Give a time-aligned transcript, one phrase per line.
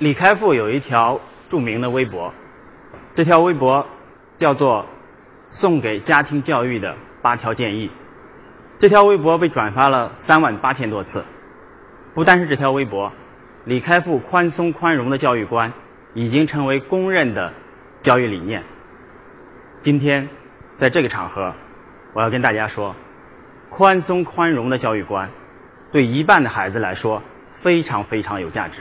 [0.00, 2.32] 李开复有一条著名的微博，
[3.14, 3.84] 这条微博
[4.36, 4.86] 叫做
[5.44, 7.90] “送给家庭教育的八条建议”。
[8.78, 11.24] 这条微博被转发了三万八千多次。
[12.14, 13.12] 不单是这条微博，
[13.64, 15.72] 李开复宽松宽容的教育观
[16.14, 17.52] 已经成为公认的
[17.98, 18.62] 教育理念。
[19.82, 20.28] 今天，
[20.76, 21.52] 在这个场合，
[22.12, 22.94] 我要跟大家说，
[23.68, 25.28] 宽松宽容的教育观
[25.90, 27.20] 对一半的孩子来说
[27.50, 28.80] 非常非常有价值。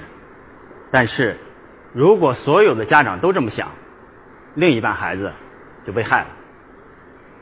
[0.89, 1.37] 但是，
[1.93, 3.69] 如果所有的家长都这么想，
[4.55, 5.31] 另一半孩子
[5.85, 6.27] 就被害了。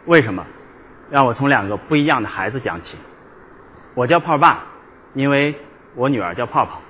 [0.05, 0.45] 为什么？
[1.09, 2.97] 让我从两个不一样的孩子讲起。
[3.93, 4.65] 我叫泡爸，
[5.13, 5.53] 因为
[5.93, 6.81] 我女儿叫泡泡。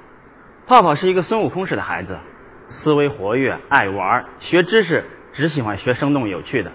[0.65, 2.17] 泡泡是一个孙悟空式的孩子，
[2.65, 5.03] 思维活跃，爱玩，学知识
[5.33, 6.71] 只喜欢学生动有趣的。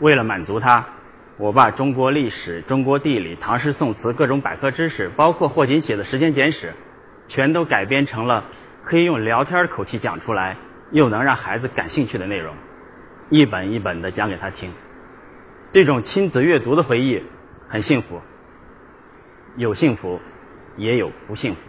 [0.00, 0.84] 为了满足他，
[1.36, 6.66] 我把中国历史、中国地理、唐诗宋词各种百科知识，包括霍金写的《时间简史》，
[7.26, 8.44] 全都改编成了。
[8.82, 10.56] 可以用聊天的口气讲出来，
[10.90, 12.54] 又能让孩子感兴趣的内容，
[13.28, 14.72] 一本一本的讲给他听。
[15.70, 17.22] 这种亲子阅读的回忆
[17.68, 18.22] 很幸福，
[19.56, 20.20] 有幸福，
[20.76, 21.60] 也有不幸福。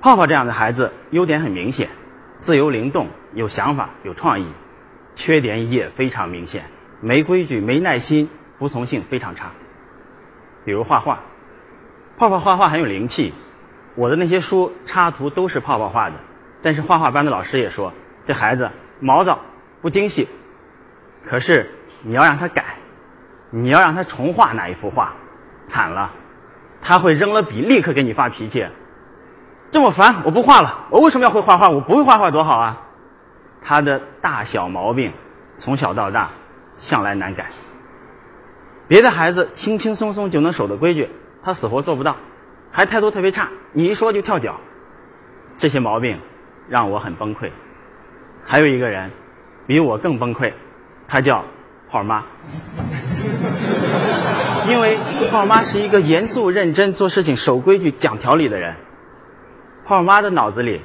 [0.00, 1.88] 泡泡这样的孩子优点很明显，
[2.36, 4.44] 自由灵动，有想法，有创意；
[5.14, 6.64] 缺点也非常明显，
[7.00, 9.52] 没规矩，没耐心，服从性非常差。
[10.66, 11.24] 比如画画，
[12.18, 13.32] 泡泡画画很有灵气。
[13.96, 16.16] 我的那些书插图都是泡泡画的，
[16.62, 17.92] 但是画画班的老师也说
[18.24, 19.40] 这孩子毛躁
[19.80, 20.28] 不精细。
[21.24, 22.76] 可是你要让他改，
[23.50, 25.14] 你要让他重画那一幅画，
[25.64, 26.12] 惨了，
[26.80, 28.68] 他会扔了笔立刻给你发脾气。
[29.70, 30.86] 这么烦，我不画了。
[30.90, 31.70] 我为什么要会画画？
[31.70, 32.82] 我不会画画多好啊！
[33.60, 35.12] 他的大小毛病
[35.56, 36.30] 从小到大
[36.74, 37.46] 向来难改。
[38.86, 41.08] 别的孩子轻轻松松就能守的规矩，
[41.42, 42.16] 他死活做不到。
[42.70, 44.60] 还态度特别差，你一说就跳脚，
[45.56, 46.18] 这些毛病
[46.68, 47.50] 让我很崩溃。
[48.44, 49.10] 还有一个人
[49.66, 50.52] 比我更崩溃，
[51.08, 51.44] 他叫
[51.88, 52.24] 泡妈，
[54.68, 54.98] 因为
[55.30, 58.74] 泡妈是一个严肃认真、做事情守规矩、讲条理的人。
[59.84, 60.80] 泡妈的脑子里，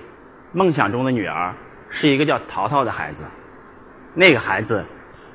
[0.54, 1.54] 梦想中的女儿
[1.90, 3.26] 是一个叫淘淘的孩子，
[4.14, 4.86] 那个孩子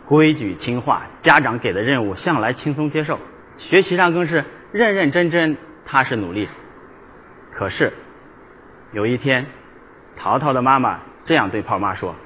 [0.04, 3.18] 规矩听话，家长给的任务向来轻松接受，
[3.56, 5.56] 学习上更是认认真真。
[5.86, 6.48] 踏实努力，
[7.52, 7.92] 可是
[8.92, 9.46] 有一天，
[10.16, 12.16] 淘淘的妈妈这样对泡妈说：“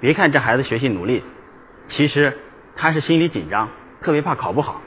[0.00, 1.22] 别看这孩子学习努力，
[1.84, 2.38] 其实
[2.74, 3.68] 他是心里紧张，
[4.00, 4.80] 特别怕考不好。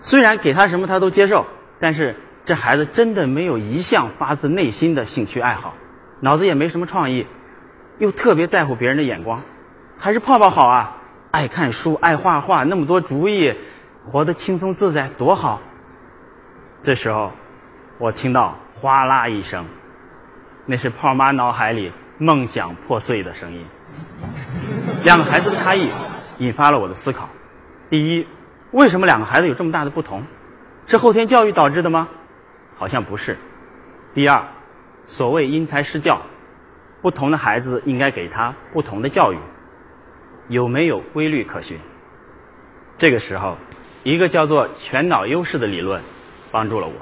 [0.00, 1.46] 虽然给他什么他都接受，
[1.78, 5.74] 但是这孩子真的没有一项发自内心的兴趣爱好，
[6.18, 7.24] 脑子也没什么创意，
[7.98, 9.40] 又特别在乎别人的眼光。
[9.96, 10.96] 还是泡泡好啊，
[11.30, 13.54] 爱看书，爱画画，那么多主意，
[14.04, 15.62] 活得轻松自在，多好。”
[16.82, 17.30] 这时候，
[17.98, 19.66] 我听到哗啦一声，
[20.64, 23.66] 那是泡妈脑海里梦想破碎的声音。
[25.04, 25.90] 两个孩子的差异
[26.38, 27.28] 引发了我的思考：
[27.90, 28.26] 第一，
[28.70, 30.24] 为什么两个孩子有这么大的不同？
[30.86, 32.08] 是后天教育导致的吗？
[32.74, 33.36] 好像不是。
[34.14, 34.42] 第二，
[35.04, 36.22] 所谓因材施教，
[37.02, 39.36] 不同的孩子应该给他不同的教育，
[40.48, 41.78] 有没有规律可循？
[42.96, 43.58] 这个时候，
[44.02, 46.00] 一个叫做全脑优势的理论。
[46.50, 46.94] 帮助了我。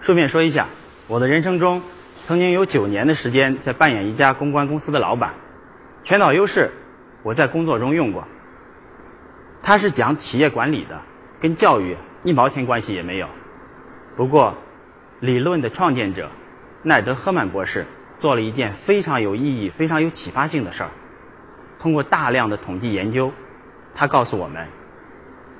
[0.00, 0.66] 顺便说一下，
[1.06, 1.82] 我的人生中
[2.22, 5.34] 曾经有九年的时间在扮演一家公关公司的老板。
[6.02, 6.70] 全脑优势，
[7.22, 8.24] 我在工作中用过。
[9.62, 11.00] 它是讲企业管理的，
[11.40, 13.28] 跟教育一毛钱关系也没有。
[14.14, 14.54] 不过，
[15.20, 16.30] 理论的创建者
[16.82, 17.86] 奈德·赫曼博士
[18.18, 20.90] 做了一件非常有意义、非常有启发性的事儿。
[21.80, 23.32] 通过大量的统计研究，
[23.94, 24.66] 他告诉我们，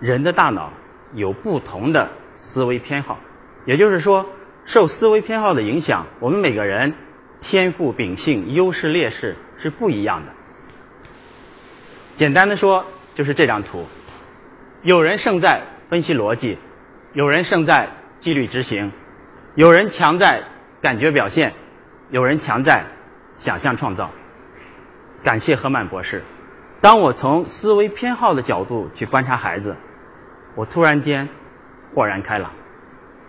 [0.00, 0.70] 人的大脑
[1.14, 2.08] 有不同的。
[2.34, 3.18] 思维偏好，
[3.64, 4.26] 也就是说，
[4.64, 6.92] 受思维偏好的影响，我们每个人
[7.40, 10.32] 天赋、秉性、优势、劣势是不一样的。
[12.16, 12.84] 简单的说，
[13.14, 13.86] 就是这张图：
[14.82, 16.58] 有人胜在分析逻辑，
[17.12, 18.90] 有人胜在纪律执行，
[19.54, 20.42] 有人强在
[20.82, 21.52] 感觉表现，
[22.10, 22.84] 有人强在
[23.32, 24.10] 想象创造。
[25.22, 26.22] 感谢赫曼博士。
[26.80, 29.76] 当我从思维偏好的角度去观察孩子，
[30.54, 31.28] 我突然间。
[31.94, 32.50] 豁然开朗，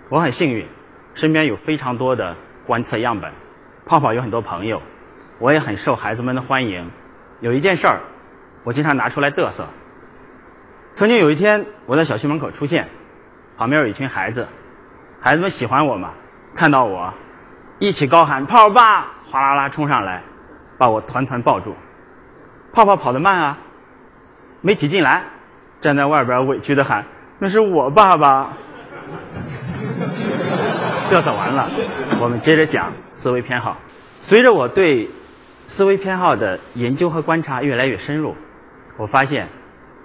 [0.10, 0.68] 我很幸运，
[1.14, 2.36] 身边有非常多的
[2.66, 3.32] 观测样本。
[3.86, 4.82] 泡泡有很多朋友，
[5.38, 6.90] 我也很受孩子们的欢迎。
[7.42, 8.00] 有一件事儿，
[8.64, 9.68] 我经常拿出来嘚瑟。
[10.92, 12.90] 曾经有一天，我在小区门口出现，
[13.56, 14.48] 旁边有一群孩子，
[15.22, 16.14] 孩子们喜欢我嘛，
[16.56, 17.14] 看到我，
[17.78, 20.24] 一起高喊“泡爸”，哗啦啦冲上来，
[20.80, 21.76] 把我团团抱住。
[22.74, 23.60] 泡泡跑得慢啊，
[24.62, 25.24] 没挤进来，
[25.82, 27.06] 站在外边委屈的喊。
[27.40, 28.54] 那是我爸爸。
[31.10, 31.70] 嘚瑟完了，
[32.20, 33.78] 我们接着讲思维偏好。
[34.20, 35.08] 随着我对
[35.68, 38.36] 思维偏好的研究和观察越来越深入，
[38.98, 39.48] 我发现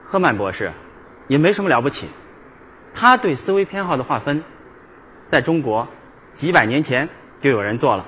[0.04, 0.70] 赫曼博士
[1.26, 2.08] 也没什么了不起。
[2.92, 4.42] 他对思维偏好的划分，
[5.26, 5.88] 在中国
[6.32, 7.08] 几百年前
[7.40, 8.04] 就有人做了。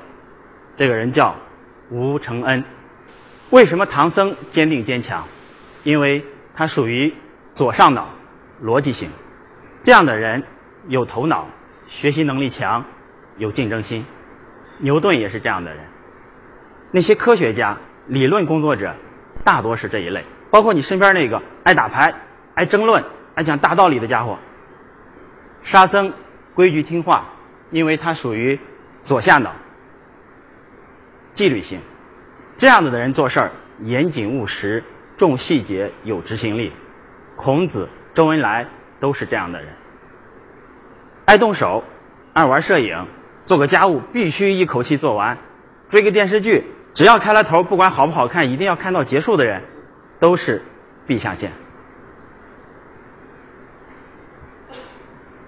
[0.76, 1.34] 这个人叫
[1.90, 2.62] 吴承恩。
[3.50, 5.24] 为什么唐僧坚定坚强？
[5.82, 7.14] 因为他属于
[7.50, 8.08] 左上脑
[8.62, 9.10] 逻辑型。
[9.82, 10.42] 这样的人
[10.88, 11.48] 有头脑，
[11.88, 12.84] 学习能力强，
[13.36, 14.06] 有竞争心。
[14.78, 15.84] 牛顿也是这样的人。
[16.90, 17.76] 那些科学家、
[18.06, 18.94] 理论工作者，
[19.44, 20.24] 大多是这一类。
[20.50, 22.12] 包括你身边那个爱打牌、
[22.54, 23.02] 爱争论、
[23.34, 24.38] 爱讲大道理的家伙。
[25.62, 26.12] 沙僧
[26.52, 27.24] 规矩听话，
[27.70, 28.58] 因为他属于
[29.02, 29.54] 左下脑，
[31.32, 31.80] 纪律性。
[32.56, 33.50] 这样子的人做事儿
[33.80, 34.84] 严谨务实，
[35.16, 36.72] 重细节，有执行力。
[37.34, 38.66] 孔子、周恩来
[39.00, 39.68] 都是这样的人。
[41.24, 41.82] 爱动手，
[42.32, 43.06] 爱玩摄影，
[43.44, 45.38] 做个家务必须一口气做完。
[45.88, 49.62] 追个电视剧，只要开了头，不管好不好看，一定要看到结束的人，
[50.18, 50.62] 都是
[51.06, 51.52] B 象限。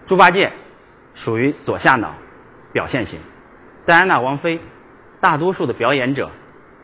[0.06, 0.52] 猪八戒
[1.14, 2.14] 属于左下脑，
[2.72, 3.18] 表现型；
[3.86, 4.60] 戴安娜王妃，
[5.18, 6.30] 大多数的表演者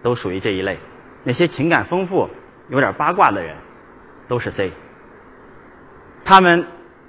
[0.03, 0.79] 都属于这一类。
[1.23, 2.29] 那些情感丰富、
[2.71, 3.55] 有点八卦的人，
[4.27, 4.73] 都是 C。
[6.31, 6.65] 他们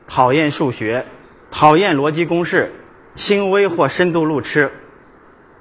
[0.08, 1.06] 讨厌数学，
[1.52, 2.74] 讨厌逻辑公式，
[3.14, 4.72] 轻微或深度路痴。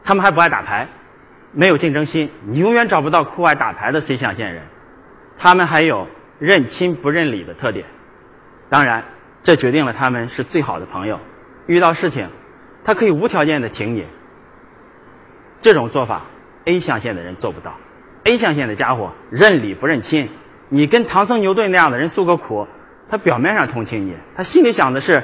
[0.02, 0.88] 他们还不爱打牌，
[1.52, 2.30] 没有竞争心。
[2.46, 4.62] 你永远找不到酷爱打牌的 C 象限人。
[5.36, 6.08] 他们还有
[6.38, 7.84] 认亲不认理的特点。
[8.70, 9.04] 当然。
[9.42, 11.20] 这决定了他们是最好的朋友，
[11.66, 12.26] 遇到事情，
[12.82, 14.06] 他可以无条件的挺你。
[15.60, 16.22] 这种做法
[16.64, 17.74] ，A 象限的人做不到。
[18.24, 20.30] A 象限的家伙认理不认亲，
[20.70, 22.66] 你跟唐僧牛顿那样的人诉个苦，
[23.10, 25.20] 他表面上同情你，他心里想的是，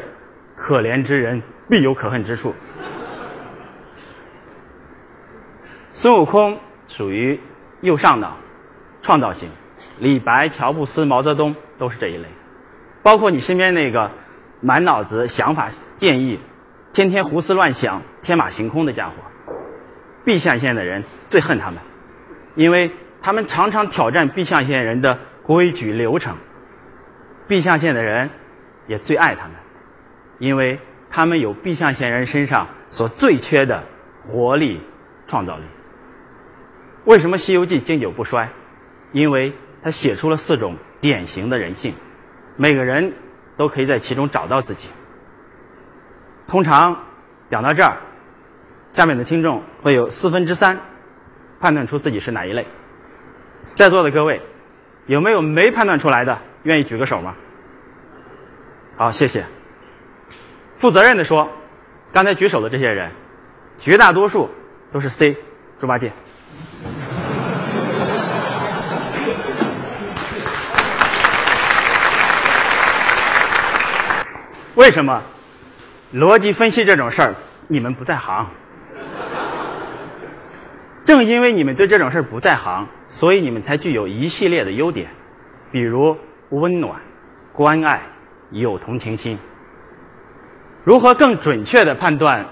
[0.57, 1.41] 可怜之人
[1.71, 2.53] 必有可恨之处。
[5.93, 7.41] 孙悟空属于
[7.83, 8.37] 右上脑，
[9.01, 9.49] 创造型，
[10.01, 12.27] 李白、乔布斯、毛泽东都是这一类。
[13.05, 14.11] 包括你身边那个
[14.61, 16.41] 满脑子想法建议、
[16.93, 19.13] 天天胡思乱想、天马行空的家伙
[20.25, 21.79] ，B 象限的人最恨他们，
[22.57, 22.91] 因为
[23.23, 26.37] 他们常常挑战 B 象限人的规矩流程。
[27.49, 28.29] B 象限的人
[28.87, 29.55] 也最爱他们，
[30.39, 30.79] 因为
[31.11, 33.83] 他们有 B 象限人身上所最缺的
[34.21, 34.81] 活力、
[35.27, 35.63] 创造力。
[37.05, 38.49] 为什么《西游记》经久不衰？
[39.13, 39.53] 因为
[39.83, 41.95] 他写出了四种典型的人性。
[42.57, 43.13] 每个人
[43.57, 44.89] 都可以在其中找到自己。
[46.47, 46.97] 通常
[47.49, 47.97] 讲到这儿，
[48.91, 50.77] 下面的听众会有四分之三
[51.61, 52.67] 判断出自己是哪一类。
[53.75, 54.41] 在座的各位，
[55.07, 56.37] 有没有没判断出来的？
[56.67, 57.37] 愿意举个手吗？
[58.97, 59.45] 好，谢谢。
[60.77, 61.49] 负责任的说，
[62.13, 63.13] 刚才举手的这些人，
[63.79, 64.51] 绝大多数
[64.91, 65.37] 都是 C，
[65.79, 66.11] 猪八戒。
[74.75, 75.23] 为什么
[76.13, 77.35] 逻辑分析这种事儿
[77.69, 78.49] 你们不在行？
[81.05, 85.11] 正因为你们对这种事儿不在行，所以你们才具有一系列的优点，
[85.71, 86.19] 比如
[86.51, 87.01] 温暖、
[87.53, 88.01] 关爱、
[88.51, 89.39] 有同情心。
[90.85, 92.47] 如何更准确的判断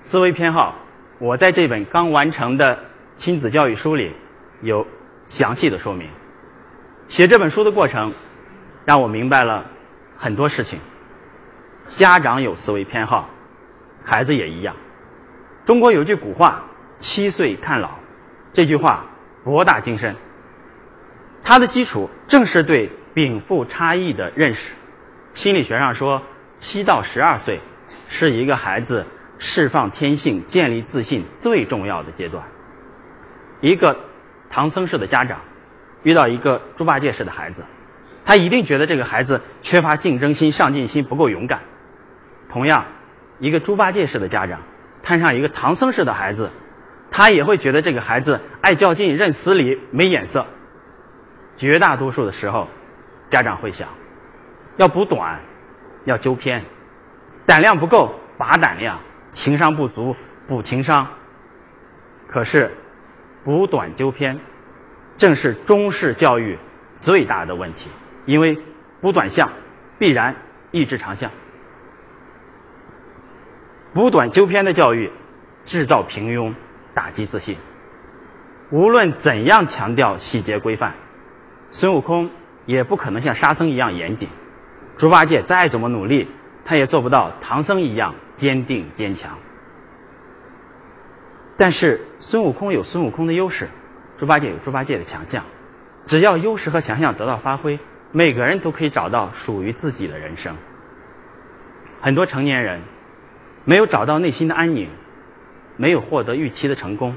[0.00, 0.74] 思维偏好？
[1.18, 2.78] 我在这本刚完成的
[3.14, 4.14] 亲子教育书里
[4.60, 4.86] 有
[5.24, 6.06] 详细的说明。
[7.06, 8.12] 写这本书的过程
[8.84, 9.64] 让我明白了
[10.14, 10.78] 很多事情。
[11.94, 13.30] 家长有思维偏好，
[14.04, 14.76] 孩子也一样。
[15.64, 16.62] 中国有句古话
[16.98, 17.90] “七岁看老”，
[18.52, 19.06] 这句话
[19.42, 20.14] 博大精深。
[21.48, 24.72] 它的基础正是对禀赋差异的认识。
[25.32, 26.20] 心理学上说，
[26.58, 27.60] 七到十二岁
[28.08, 29.06] 是一个孩子
[29.38, 32.42] 释放天性、建立自信最重要的阶段。
[33.60, 33.96] 一个
[34.50, 35.40] 唐僧式的家长
[36.02, 37.64] 遇到一个猪八戒式的孩子，
[38.24, 41.60] 他一定觉得这个孩子缺乏竞争心、上进心，不够勇敢。
[42.48, 42.84] 同样，
[43.38, 44.60] 一个猪八戒式的家长
[45.00, 46.50] 摊上一个唐僧式的孩子，
[47.08, 50.44] 他也会觉得这个孩子爱较劲、认死理、没眼色。
[51.56, 52.68] 绝大多数的时候，
[53.30, 53.88] 家长会想：
[54.76, 55.40] 要补短，
[56.04, 56.60] 要纠偏；
[57.44, 58.96] 胆量不够，拔胆量；
[59.30, 60.14] 情商不足，
[60.46, 61.06] 补情商。
[62.26, 62.76] 可是，
[63.44, 64.38] 补短纠偏，
[65.16, 66.58] 正是中式教育
[66.94, 67.88] 最大的问题，
[68.26, 68.58] 因为
[69.00, 69.50] 补短项
[69.98, 70.34] 必然
[70.72, 71.30] 抑制长项。
[73.94, 75.10] 补短纠偏的教育，
[75.64, 76.52] 制造平庸，
[76.92, 77.56] 打击自信。
[78.70, 80.92] 无论怎样强调细节规范，
[81.68, 82.30] 孙悟空
[82.64, 84.28] 也不可能像沙僧一样严谨。
[84.96, 86.28] 猪八戒再怎么努力，
[86.64, 89.38] 他也做不到唐僧一样坚定坚强。
[91.56, 93.68] 但是孙悟空有孙悟空的优势，
[94.16, 95.44] 猪八戒有猪八戒的强项。
[96.04, 97.78] 只要优势和强项得到发挥，
[98.12, 100.56] 每个人都可以找到属于自己的人生。
[102.00, 102.80] 很多成年人
[103.64, 104.88] 没有找到内心的安宁，
[105.76, 107.16] 没有获得预期的成功，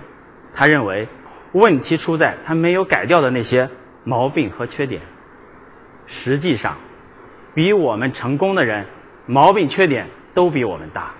[0.54, 1.08] 他认为
[1.52, 3.70] 问题出在他没有改掉的那些
[4.10, 5.04] 毛病和缺点。
[6.08, 6.76] 实际上，
[7.54, 8.88] 比我们成功的人，
[9.28, 11.14] 毛病缺点都比我们大。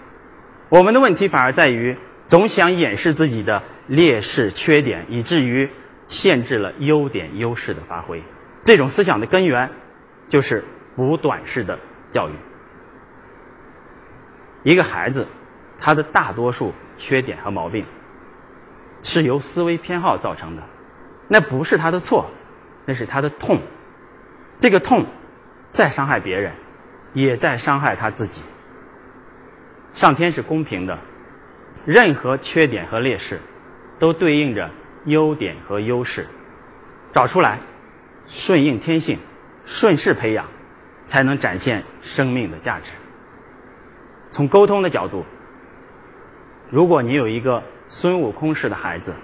[0.70, 5.70] 我们的问题反而在于总想掩饰自己的劣势缺点，以至于
[6.08, 8.24] 限制了优点优势的发挥。
[8.64, 9.70] 这种思想的根源
[10.28, 10.64] 就是
[10.96, 11.78] 补短式的
[12.10, 12.34] 教育。
[14.64, 15.28] 一个孩子，
[15.78, 17.86] 他的大多数缺点和毛病
[19.02, 20.64] 是由思维偏好造成的，
[21.28, 22.30] 那不是他的错，
[22.86, 23.60] 那是他的痛。
[24.58, 25.06] 这个痛，
[25.70, 26.54] 在伤害别人，
[27.14, 28.42] 也在伤害他自己。
[29.92, 31.00] 上天是公平的，
[31.86, 33.40] 任何缺点和劣势，
[33.98, 34.70] 都对应着
[35.06, 36.28] 优点和优势，
[37.14, 37.60] 找出来，
[38.28, 39.18] 顺应天性，
[39.66, 40.46] 顺势培养，
[41.04, 42.92] 才能展现生命的价值。
[44.30, 45.26] 从沟通的角度，
[46.70, 49.16] 如果你有一个孙悟空式的孩子，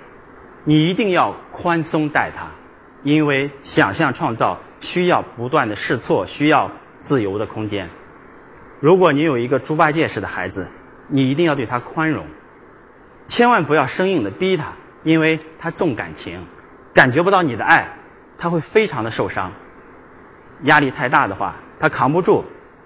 [0.63, 2.47] 你一定要宽松待他，
[3.05, 7.87] 因为想象创造需要不断的试错，需要自由的空间。
[8.79, 10.67] 如果你有一个猪八戒式的孩子，
[11.07, 12.25] 你一定要对他宽容，
[13.25, 16.43] 千万不要生硬的逼他，因为他重感情，
[16.95, 17.87] 感觉不到你的爱，
[18.39, 19.53] 他会非常的受伤。
[20.63, 22.43] 压力太大的话，他扛不住。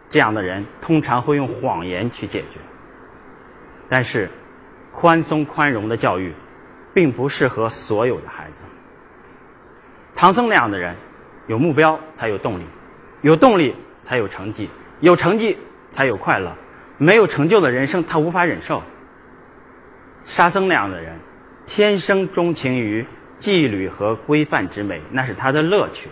[0.10, 2.60] 这样的人通常会用谎言去解决，
[3.88, 4.30] 但是
[4.92, 6.34] 宽松宽容的教育
[6.94, 8.66] 并不适合所有的孩子。
[10.20, 10.94] 唐僧那样的人，
[11.48, 12.66] 有目标才有动力，
[13.22, 15.58] 有动力才有成绩，有成绩
[15.90, 16.54] 才有快乐。
[16.98, 18.84] 没有成就的人生，他无法忍受。
[20.26, 21.18] 沙僧那样的人，
[21.66, 23.08] 天生钟情于
[23.38, 26.10] 纪律和规范之美，那是他的乐趣。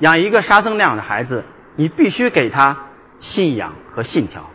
[0.00, 1.42] 养一个沙僧那样的孩子，
[1.76, 2.76] 你必须给他。
[3.16, 4.48] 信仰和信条，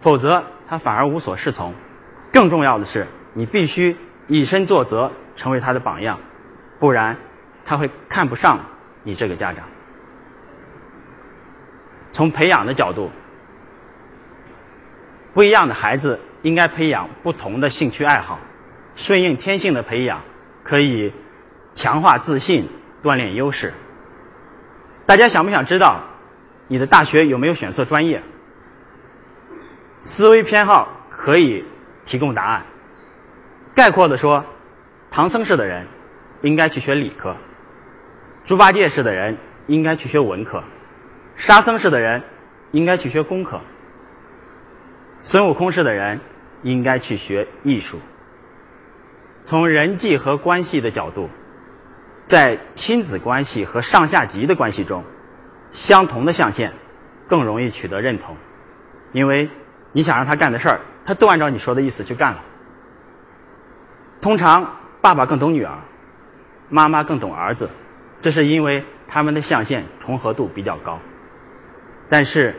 [0.00, 1.74] 否则他反而无所适从。
[2.32, 3.94] 更重要的是，你必须
[4.26, 6.18] 以身作则，成为他的榜样，
[6.78, 7.14] 不然
[7.64, 8.58] 他会看不上
[9.02, 9.64] 你这个家长。
[12.10, 13.10] 从培养的角度，
[15.32, 18.38] 不一样的孩子应该培养不同的兴趣爱好，
[18.94, 20.20] 顺应天性的培养
[20.62, 21.12] 可以
[21.72, 22.68] 强化自信，
[23.02, 23.72] 锻炼优势。
[25.06, 26.00] 大家想不想知道？
[26.68, 28.22] 你的大学有没有选错专业？
[30.00, 31.64] 思维偏好可以
[32.04, 32.64] 提供答案。
[33.74, 34.44] 概括的说，
[35.10, 35.86] 唐僧式的人
[36.42, 37.36] 应该去学理科，
[38.44, 40.62] 猪八戒式的人应该去学文科，
[41.36, 42.22] 沙僧式的人
[42.72, 43.60] 应该去学工科，
[45.18, 46.20] 孙悟空式的人
[46.62, 48.00] 应该去学艺术。
[49.44, 51.28] 从人际和关系的角度，
[52.22, 55.04] 在亲子关系和上下级的关系中。
[55.70, 56.70] 相同的象限
[57.26, 58.36] 更容易取得认同，
[59.12, 59.48] 因为
[59.92, 62.44] 你想让他干的事儿，他都按照你说的意思去干了。
[64.20, 65.78] 通常爸爸更懂女儿，
[66.68, 67.70] 妈妈更懂儿子，
[68.22, 70.98] 这是因为他们的象限重合度比较高。
[72.08, 72.54] 但是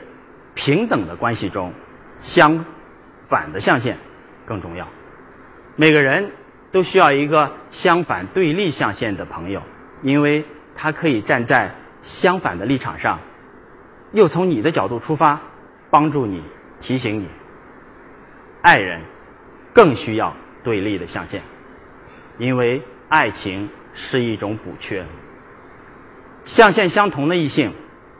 [0.53, 1.73] 平等的关系中，
[2.17, 2.63] 相
[3.25, 3.97] 反的象限
[4.45, 4.85] 更重要。
[5.77, 6.29] 每个人
[6.69, 9.63] 都需要一个相反对立象限的朋友，
[10.01, 10.43] 因为
[10.75, 11.73] 他可以站在。
[12.03, 13.17] 相反的立场上，
[14.11, 15.39] 又从你的角度出发，
[15.89, 16.43] 帮助你、
[16.77, 17.29] 提醒你。
[18.61, 18.99] 爱人
[19.71, 21.41] 更需要对立的象限，
[22.37, 25.05] 因为爱情是一种补缺。
[26.43, 27.73] 象限相同的异性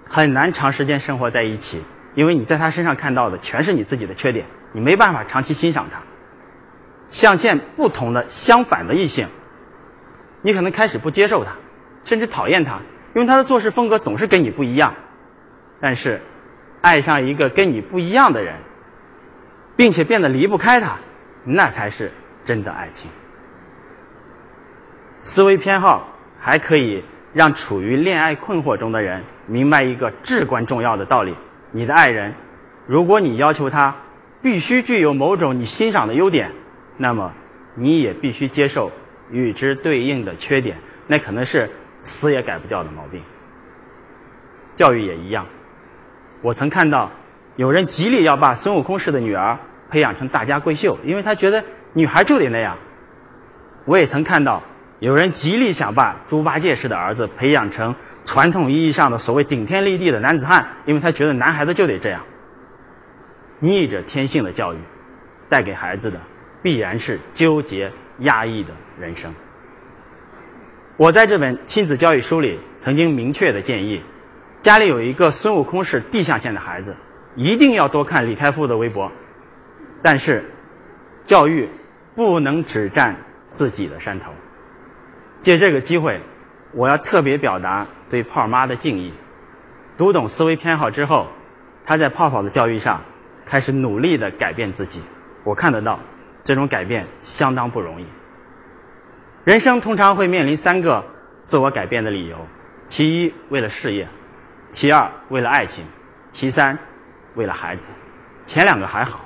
[0.08, 1.82] 很难长时间生活在一起，
[2.16, 6.02] 因为你在他身上看到的全是你自己的缺点，你没办法长期欣赏他。
[7.10, 9.28] 象限不同的相反的异性，
[10.42, 11.52] 你可能开始不接受他，
[12.06, 12.80] 甚至讨厌他。
[13.14, 14.96] 因为他的做事风格总是跟你不一样，
[15.80, 16.20] 但是
[16.82, 18.56] 爱上一个跟你不一样的人，
[19.76, 20.96] 并且变得离不开他，
[21.44, 22.12] 那才是
[22.44, 23.12] 真的爱情。
[25.20, 26.08] 思维偏好
[26.40, 31.36] 还可以让处于恋爱困惑中的人明白一个至关重要的道理：
[31.72, 32.34] 你的爱人，
[32.88, 33.96] 如果你要求他
[34.42, 36.52] 必须具有某种你欣赏的优点，
[36.98, 37.34] 那么
[37.76, 38.92] 你也必须接受
[39.32, 41.70] 与之对应的缺点，那可能是。
[42.06, 43.24] 死也改不掉的毛病。
[44.76, 45.46] 教育也一样，
[46.42, 47.10] 我曾看到
[47.56, 49.58] 有人极力要把孙悟空式的女儿
[49.90, 51.64] 培养成大家闺秀，因为他觉得
[51.94, 52.78] 女孩就得那样。
[53.86, 54.62] 我也曾看到
[55.04, 57.94] 有人极力想把猪八戒式的儿子培养成
[58.24, 62.24] 传统意义上的所谓顶天立地的男子汉，因为他觉得男孩子就得这样。
[63.60, 64.78] 逆着天性的教育，
[65.50, 66.18] 带给孩子的
[66.62, 69.36] 必然是纠结压抑的人生。
[70.96, 74.02] 我在这本亲子教育书里曾经明确的建议，
[74.62, 76.96] 家里有一个孙悟空式地象线的孩子，
[77.36, 79.12] 一定要多看李开复的微博。
[80.02, 80.50] 但是，
[81.26, 81.70] 教育
[82.16, 83.14] 不能只占
[83.50, 84.32] 自己的山头。
[85.44, 86.22] 借这个机会，
[86.72, 89.14] 我要特别表达对泡儿妈的敬意。
[89.98, 91.28] 读懂思维偏好之后，
[91.86, 93.02] 他在泡泡的教育上
[93.46, 95.02] 开始努力的改变自己。
[95.44, 96.00] 我看得到，
[96.46, 98.06] 这种改变相当不容易。
[99.44, 101.04] 人生通常会面临三个
[101.42, 102.38] 自我改变的理由：
[102.88, 104.06] 其一，为了事业；
[104.70, 105.84] 其二，为了爱情；
[106.30, 106.80] 其三，
[107.36, 107.90] 为了孩子。
[108.46, 109.26] 前两个还好，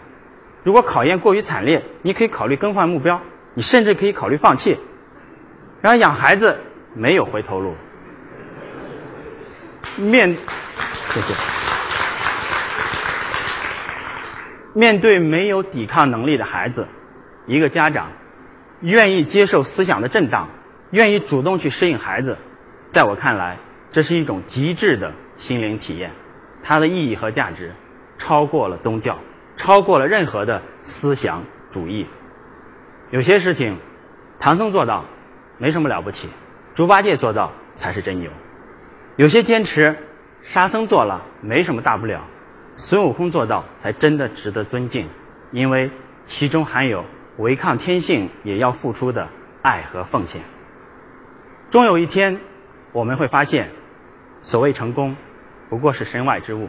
[0.64, 3.22] 如果考验过于惨烈，你可以考虑更换目标，
[3.54, 4.76] 你甚至可以考虑放弃。
[5.82, 6.58] 然而养孩子
[6.94, 7.76] 没有回头路。
[9.98, 10.36] 面，
[11.10, 11.34] 谢谢。
[14.74, 16.88] 面对没有抵抗能力的孩子，
[17.46, 18.12] 一个家长。
[18.82, 20.48] 愿意接受思想的震荡，
[20.92, 22.38] 愿意主动去适应孩子，
[22.88, 23.58] 在我看来，
[23.90, 26.12] 这是一种极致的心灵体验，
[26.62, 27.74] 它的意义和价值
[28.20, 29.18] 超过了宗教，
[29.56, 32.06] 超过了任何的思想主义。
[33.10, 33.80] 有些事情，
[34.38, 35.04] 唐僧做到，
[35.58, 36.28] 没什么了不起；
[36.74, 38.30] 猪八戒做到才是真牛。
[39.16, 39.96] 有些坚持，
[40.42, 42.20] 沙僧做了，没什么大不了；
[42.74, 45.08] 孙悟空做到，才真的值得尊敬，
[45.52, 45.90] 因为
[46.24, 47.04] 其中含有。
[47.38, 49.28] 违抗天性也要付出的
[49.62, 50.42] 爱和奉献，
[51.70, 52.36] 终有一天，
[52.92, 53.70] 我们会发现，
[54.42, 55.16] 所谓成功，
[55.70, 56.68] 不过是身外之物；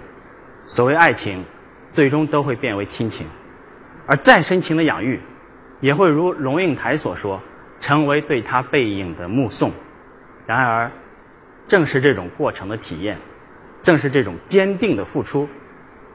[0.67, 1.43] 所谓爱情，
[1.89, 3.27] 最终都会变为亲情，
[4.07, 5.19] 而再深情的养育，
[5.81, 7.41] 也会如龙应台所说，
[7.79, 9.73] 成为对他背影的目送。
[10.47, 10.91] 然而，
[11.67, 13.19] 正是这种过程的体验，
[13.81, 15.49] 正是这种坚定的付出，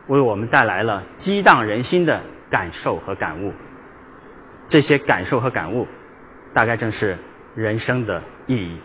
[0.08, 3.54] 为我们带来了激荡人心的感受和感悟。
[4.66, 5.88] 这些感受和感悟，
[6.54, 7.18] 大概正是
[7.56, 8.78] 人生的意义。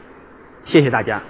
[0.61, 1.23] 谢谢大家。